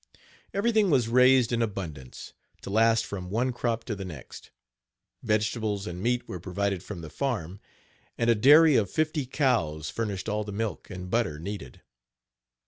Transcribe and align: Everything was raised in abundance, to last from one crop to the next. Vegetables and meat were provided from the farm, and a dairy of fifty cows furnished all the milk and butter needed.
Everything 0.51 0.89
was 0.89 1.07
raised 1.07 1.51
in 1.53 1.61
abundance, 1.61 2.33
to 2.63 2.71
last 2.71 3.05
from 3.05 3.29
one 3.29 3.53
crop 3.53 3.83
to 3.83 3.93
the 3.93 4.03
next. 4.03 4.49
Vegetables 5.21 5.85
and 5.85 6.01
meat 6.01 6.27
were 6.27 6.39
provided 6.39 6.81
from 6.81 7.01
the 7.01 7.09
farm, 7.11 7.59
and 8.17 8.27
a 8.27 8.33
dairy 8.33 8.75
of 8.75 8.89
fifty 8.89 9.27
cows 9.27 9.91
furnished 9.91 10.27
all 10.27 10.43
the 10.43 10.51
milk 10.51 10.89
and 10.89 11.11
butter 11.11 11.37
needed. 11.37 11.83